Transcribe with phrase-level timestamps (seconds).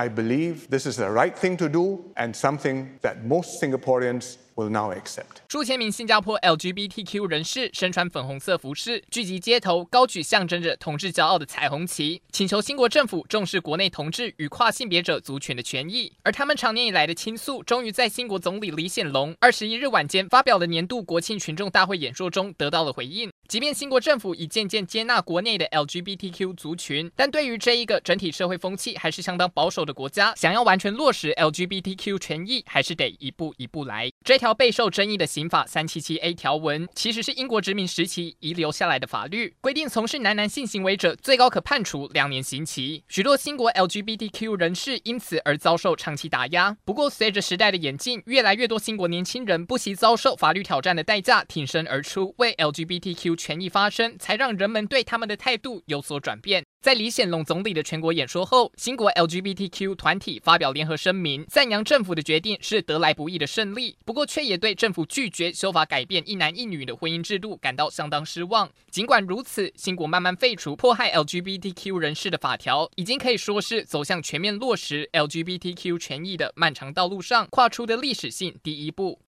[0.00, 4.70] I believe this is the right thing to do and something that most Singaporeans will
[4.70, 5.42] now accept.
[5.46, 16.10] 数千名新加坡 LGBTQ 人士身穿粉红色服饰，聚集街头，高举象征着同志骄傲的彩虹旗，请求新国政府重视国内同志与跨性别者族群的权益。
[16.22, 23.29] 而他们长年以来的倾诉，终于在新国总理李显龙二十一日晚间发表的年度国庆群众大会演说中得到了回应。
[23.50, 34.08] 即便新国政府已渐渐接纳国内的 LGBTQ 族群，但对于这一个整体社会风气还是相当保守的国家，想要完全落实 LGBTQ 权益，还是得一步一步来。
[34.24, 43.02] 这条备受争议的刑法三七七 A 条文，其实是英国殖民时期遗留下来的法律，规定从事男男性行为者最高可判处两年刑期。
[43.08, 46.76] 许多新国 LGBTQ 人士因此而遭受长期打压。
[46.84, 56.62] 不过，随着时代的演进，越来越多新国年轻人不惜遭受法律挑战的代价，挺身而出，为 LGBTQ 权益发声，才让人们对他们的态度有所转变。
[56.82, 63.96] 在李显龙总理的全国演说后，新国 LGBTQ 团体发表联合声明，赞扬政府的决定是得来不易的胜利。
[64.04, 68.70] 不过，却也对政府拒绝修法改变一男一女的婚姻制度感到相当失望。
[68.90, 79.18] 尽管如此，新国慢慢废除迫害 LGBTQ 人士的法条，已经可以说是走向全面落实 LGBTQ 权益的漫长道路上跨出的历史性第一步。